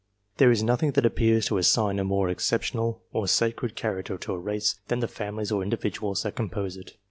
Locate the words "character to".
3.75-4.33